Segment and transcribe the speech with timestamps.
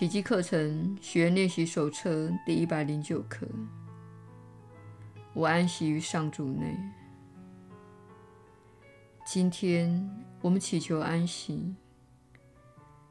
[0.00, 3.46] 奇迹课程学练习手册第一百零九课。
[5.34, 6.74] 我安息于上主内。
[9.26, 11.74] 今天我们祈求安息。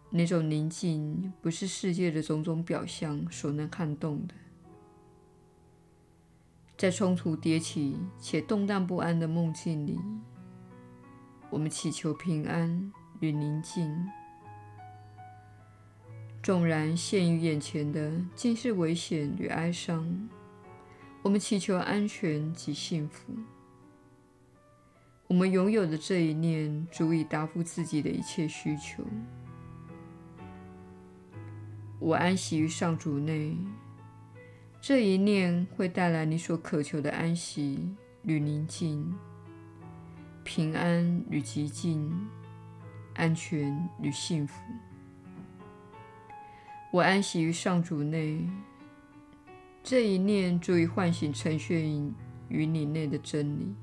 [0.09, 4.33] 那种宁静不是世界的种种表象所能撼动的。
[6.75, 9.99] 在冲突迭起且动荡不安的梦境里，
[11.51, 14.09] 我们祈求平安与宁静。
[16.41, 20.29] 纵然现于眼前的尽是危险与哀伤，
[21.21, 23.33] 我们祈求安全及幸福。
[25.27, 29.03] 我们拥有的这一念足以答复自己的一切需求。
[31.99, 33.55] 我安息于上主内，
[34.81, 39.13] 这一念会带来你所渴求的安息与宁静、
[40.43, 42.11] 平安与寂静、
[43.13, 44.55] 安全与幸福。
[46.91, 48.43] 我安息于上主内，
[49.83, 51.83] 这一念足以唤醒沉睡
[52.47, 53.75] 于你内的真理。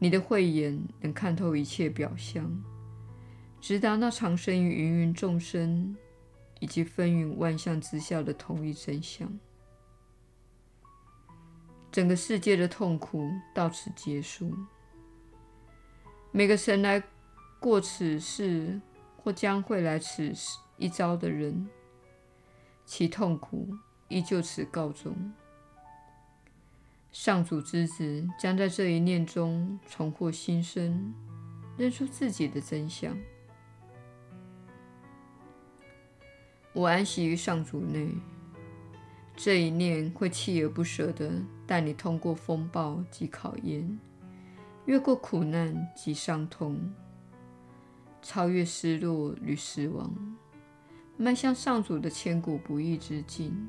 [0.00, 2.50] 你的慧眼能看透一切表象，
[3.60, 5.96] 直达那藏身于芸芸众生
[6.58, 9.28] 以及纷纭万象之下的同一真相。
[11.92, 14.52] 整个世界的痛苦到此结束。
[16.32, 17.00] 每个神来
[17.60, 18.80] 过此世
[19.16, 21.68] 或将会来此世一遭的人，
[22.84, 23.68] 其痛苦
[24.08, 25.32] 亦就此告终。
[27.12, 31.14] 上主之子将在这一念中重获新生，
[31.76, 33.16] 认出自己的真相。
[36.72, 38.08] 我安息于上主内，
[39.36, 41.30] 这一念会锲而不舍地
[41.68, 43.96] 带你通过风暴及考验，
[44.86, 46.92] 越过苦难及伤痛，
[48.20, 50.12] 超越失落与死亡。
[51.16, 53.68] 迈向上主的千古不易之境。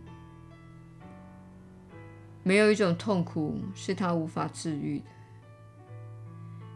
[2.44, 5.06] 没有一种痛苦是他无法治愈的，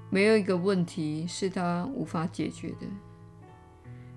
[0.10, 2.88] 没有一个问题是他无法解决的。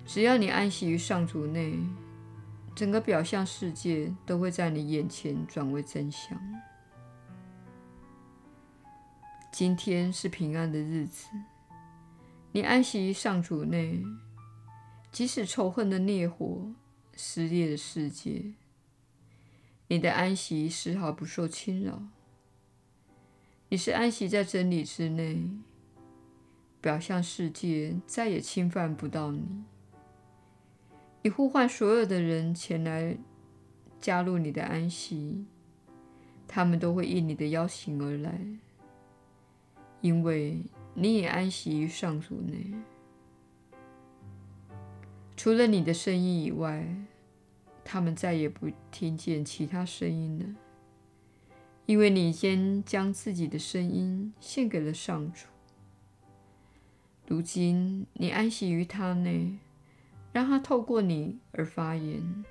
[0.05, 1.79] 只要你安息于上主内，
[2.75, 6.39] 整个表象世界都会在你眼前转为真相。
[9.51, 11.27] 今天是平安的日子，
[12.51, 14.03] 你安息于上主内。
[15.13, 16.73] 即使仇恨的烈火
[17.15, 18.53] 撕裂了世界，
[19.87, 22.01] 你的安息丝毫不受侵扰。
[23.69, 25.47] 你是安息在真理之内，
[26.81, 29.63] 表象世界再也侵犯不到你。
[31.21, 33.15] 你呼唤所有的人前来
[34.01, 35.45] 加入你的安息，
[36.47, 38.41] 他们都会应你的邀请而来，
[40.01, 40.63] 因为
[40.95, 42.73] 你也安息于上主内。
[45.35, 46.87] 除了你的声音以外，
[47.83, 50.45] 他们再也不听见其他声音了，
[51.85, 55.47] 因为你先将自己的声音献给了上主。
[57.27, 59.57] 如今你安息于他内，
[60.31, 62.45] 让他透过你而发言。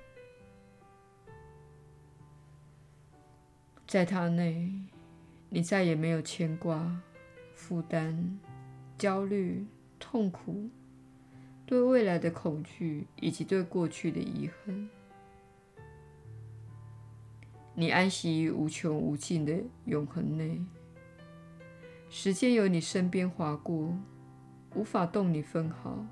[3.87, 4.71] 在他内，
[5.49, 7.01] 你再也没有牵挂、
[7.55, 8.39] 负担、
[8.97, 9.65] 焦虑、
[9.99, 10.69] 痛苦。
[11.65, 14.89] 对未来的恐惧，以及对过去的遗恨，
[17.73, 20.61] 你安息于无穷无尽的永恒内。
[22.09, 23.97] 时间由你身边划过，
[24.75, 26.05] 无法动你分毫，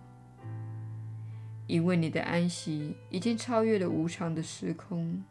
[1.68, 5.22] 因为你的安息已经超越了无常的时空。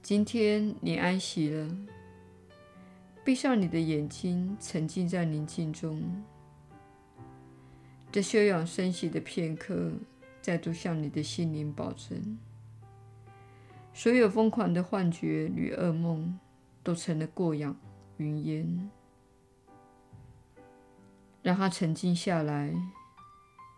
[0.00, 1.76] 今天你安息了，
[3.24, 6.00] 闭上你的眼睛，沉浸在宁静中。
[8.10, 9.92] 这休养生息的片刻，
[10.40, 12.38] 再度向你的心灵保证：
[13.92, 16.38] 所有疯狂的幻觉与噩梦，
[16.82, 17.74] 都成了过眼
[18.16, 18.90] 云烟。
[21.42, 22.74] 让它沉静下来，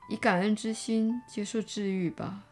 [0.08, 2.44] 以感恩之心接受治愈吧。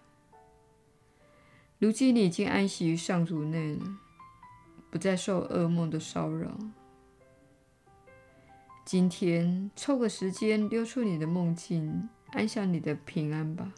[1.78, 3.98] 如今你已经安息于上主内了，
[4.90, 6.58] 不再受噩梦的骚扰。
[8.90, 13.70] 今天抽个时间溜出你的梦境，安享你的平安吧。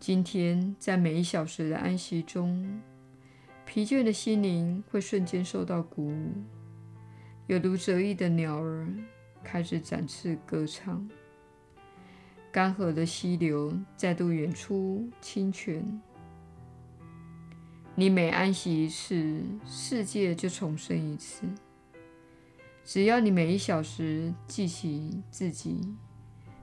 [0.00, 2.82] 今天在每一小时的安息中，
[3.64, 6.32] 疲倦的心灵会瞬间受到鼓舞，
[7.46, 8.92] 有如折翼的鸟儿
[9.44, 11.08] 开始展翅歌唱，
[12.50, 16.02] 干涸的溪流再度涌出清泉。
[17.94, 21.46] 你每安息一次，世界就重生一次。
[22.84, 25.80] 只要你每一小时记起自己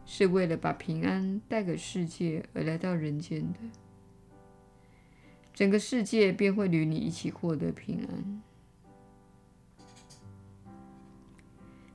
[0.05, 3.59] 是为了把平安带给世界而来到人间的，
[5.53, 8.41] 整个世界便会与你一起获得平安。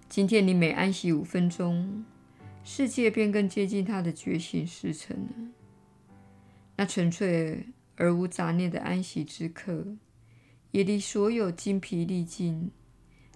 [0.08, 2.04] 今天你每安息五分钟，
[2.62, 5.32] 世界便更接近它的觉醒时辰了。
[6.76, 7.66] 那纯粹
[7.96, 9.86] 而无杂念的安息之刻，
[10.70, 12.70] 也离所有精疲力尽、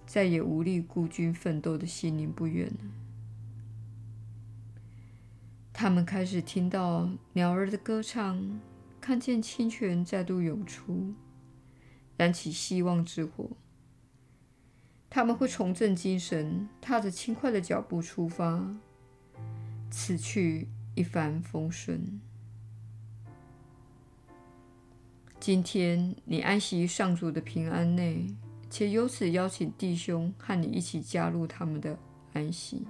[0.09, 2.89] 再也无力孤军奋斗的心灵不远了。
[5.71, 8.59] 他们开始听到鸟儿的歌唱，
[8.99, 11.13] 看见清泉再度涌出，
[12.17, 13.51] 燃起希望之火。
[15.11, 18.75] 他们会重振精神，踏着轻快的脚步出发，
[19.91, 22.19] 此去一帆风顺。
[25.39, 28.25] 今天你安息于上主的平安内，
[28.69, 31.97] 且由此邀请弟兄和你一起加入他们的
[32.33, 32.85] 安息。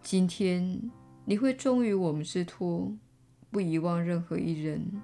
[0.00, 0.90] 今天
[1.24, 2.92] 你会忠于我们之托，
[3.50, 5.02] 不遗忘任何一人，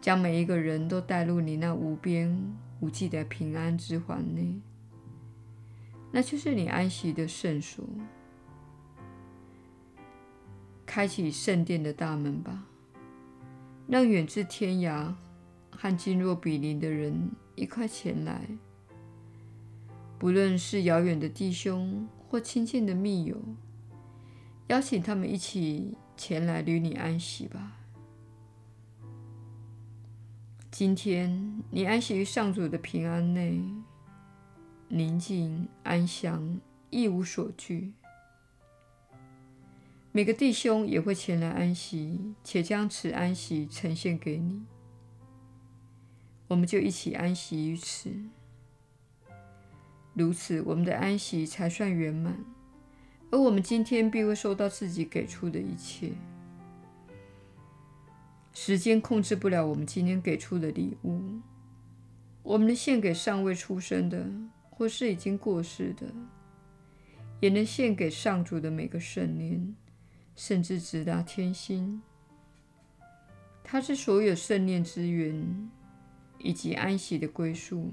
[0.00, 4.60] 将每一个人都带入你那无边无际的平安之环内，
[6.10, 7.84] 那就是你安息的圣所。
[10.84, 12.64] 开启圣殿的大门吧，
[13.86, 15.14] 让远至天涯
[15.86, 18.44] 和近若比邻的人一块前来，
[20.18, 23.40] 不论是遥远的弟兄或亲近的密友。
[24.66, 27.76] 邀请他们一起前来与你安息吧。
[30.72, 33.62] 今天你安息于上主的平安内，
[34.88, 36.60] 宁静安详，
[36.90, 37.92] 一无所惧。
[40.10, 44.64] 每个弟兄也会前来安息，且将此安息呈现给你。
[46.48, 48.10] 我们就一起安息于此，
[50.14, 52.36] 如此我们的安息才算圆满。
[53.30, 56.12] 而我们今天必会收到自己给出的一切。
[58.54, 61.20] 时间控制不了我们今天给出的礼物。
[62.42, 64.24] 我们能献给尚未出生的，
[64.70, 66.06] 或是已经过世的，
[67.40, 69.74] 也能献给上主的每个圣念，
[70.36, 72.00] 甚至直达天心。
[73.64, 75.68] 他是所有圣念之源，
[76.46, 77.92] 以及安息的归宿。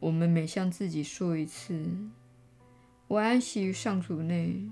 [0.00, 1.80] 我们每向自己说一次。
[3.06, 4.68] 我安息于上主内，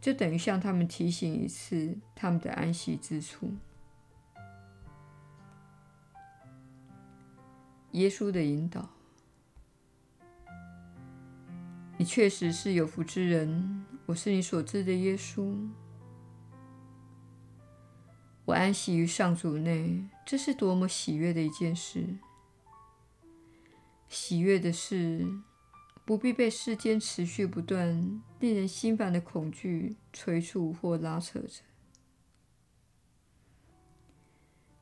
[0.00, 3.52] 就等于向他们提醒一次他们的安息之处。
[7.92, 8.90] 耶稣的引导，
[11.96, 13.84] 你确实是有福之人。
[14.06, 15.56] 我是你所知的耶稣。
[18.48, 22.16] 我安息于上主内，这是多么喜悦的一件事！
[24.08, 25.26] 喜悦的是。
[26.06, 31.60] 不必被世间持续不断、令人心烦的恐惧催促或拉扯着。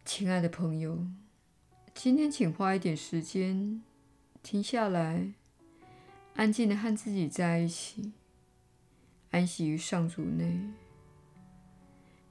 [0.04, 1.04] 亲爱的朋友，
[1.92, 3.82] 今天请花一点时间
[4.40, 5.32] 停下来，
[6.36, 8.12] 安静地和自己在一起，
[9.32, 10.60] 安息于上主内，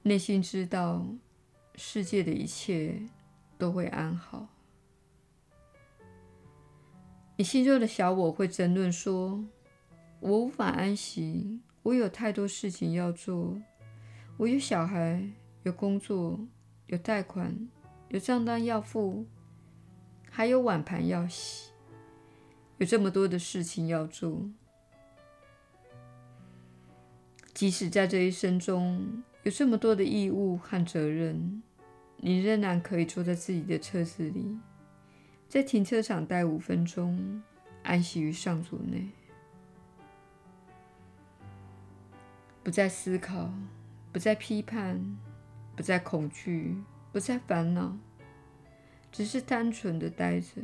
[0.04, 1.04] 内心知道
[1.76, 3.02] 世界的一切
[3.58, 4.48] 都会安好。
[7.36, 9.44] 你心中的小我会争论说
[10.20, 13.60] ：“我无法安息，我有太多事情要做，
[14.38, 15.30] 我有小孩，
[15.64, 16.40] 有工作，
[16.86, 17.68] 有贷款，
[18.08, 19.26] 有账单要付，
[20.30, 21.70] 还有碗盘要洗，
[22.78, 24.48] 有这么多的事情要做。
[27.52, 31.62] 即使在这一生中有这么多的义务和责任，
[32.18, 34.58] 你仍然可以坐在自己的车子里。”
[35.48, 37.40] 在停车场待五分钟，
[37.84, 39.08] 安息于上主内，
[42.64, 43.48] 不再思考，
[44.12, 45.16] 不再批判，
[45.76, 46.76] 不再恐惧，
[47.12, 47.96] 不再烦恼，
[49.12, 50.60] 只是单纯的待着。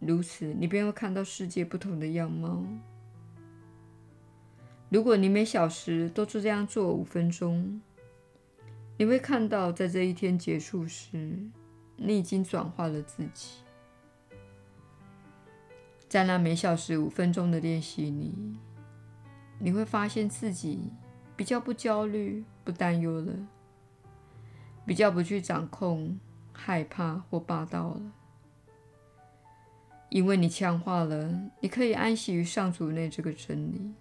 [0.00, 2.64] 如此，你便会看到世界不同的样貌。
[4.88, 7.80] 如果你每小时都做这样做五分钟，
[8.98, 11.38] 你会看到，在这一天结束时，
[11.96, 13.58] 你已经转化了自己，
[16.08, 18.56] 在那每小时五分钟的练习里，
[19.58, 20.90] 你会发现自己
[21.36, 23.34] 比较不焦虑、不担忧了，
[24.86, 26.18] 比较不去掌控、
[26.54, 28.12] 害怕或霸道了，
[30.08, 33.92] 因为你强化了你可以安息于上主内这个真理。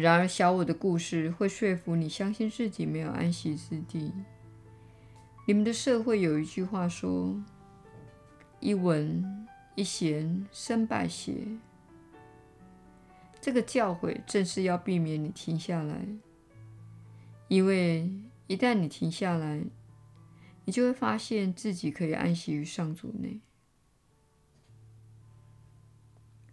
[0.00, 4.12] 然而，小我的故事会说服你相信自己没有安息之地。
[5.46, 7.42] 你们的社会有一句话说
[8.60, 11.46] ：“一文一贤身败邪，
[13.40, 16.06] 这个教诲正是要避免你停下来，
[17.48, 18.10] 因为
[18.48, 19.62] 一旦你停下来，
[20.64, 23.40] 你就会发现自己可以安息于上主内。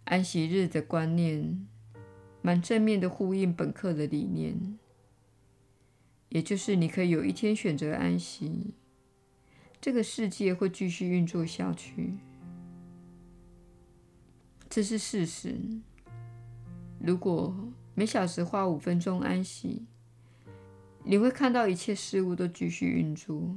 [0.04, 1.66] 安息日的观念，
[2.46, 4.78] 蛮正面的呼应本课的理念，
[6.28, 8.74] 也就是你可以有一天选择安息，
[9.80, 12.18] 这个世界会继续运作下去，
[14.68, 15.58] 这是事实。
[16.98, 17.56] 如果
[17.94, 19.86] 每小时花五分钟安息，
[21.02, 23.56] 你会看到一切事物都继续运作。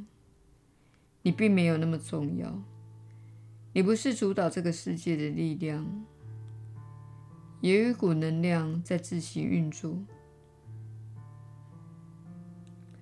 [1.23, 2.63] 你并没有那么重要，
[3.73, 6.05] 你不是主导这个世界的力量。
[7.59, 9.97] 也有一股能量在自行运作。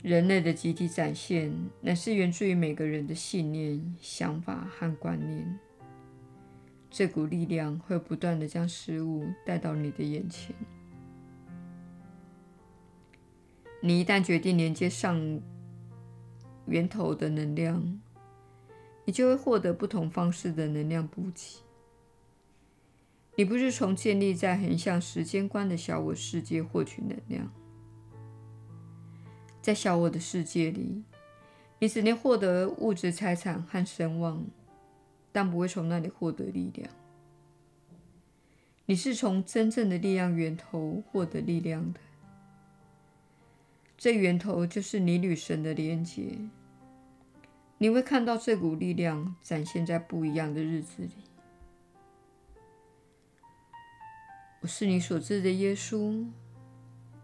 [0.02, 5.60] 人类的集体展现，乃是源自于每个人的信念、想法和观念。
[6.92, 10.56] 这股力量会不断的将事物带到你的眼前。
[13.82, 15.42] 你一旦决定连接上
[16.68, 18.00] 源头的能量，
[19.04, 21.65] 你就会获得不同方式的能量补给。
[23.38, 27.52] 你不是从建立在横向时间观的小我世界获取能量，
[29.62, 31.04] 在小我的世界里，
[31.80, 34.46] 你只能获得物质财产和声望，
[35.34, 36.90] 但不会从那里获得力量。
[38.86, 42.00] 你是从真正的力量源头获得力量的，
[43.98, 46.38] 这源头就是你与神的连接。
[47.80, 51.10] 你会看到这股力量展现在不一样的日子里。
[54.66, 56.26] 我是你所知的耶稣，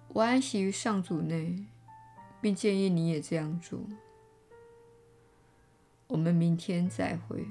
[0.10, 1.66] 我安息于上主内，
[2.40, 3.80] 并建议你也这样做。
[6.06, 7.44] 我们明天再会。